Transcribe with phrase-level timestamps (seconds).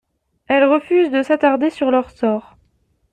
[0.47, 2.57] Elle refuse de s’attarder sur leur sort.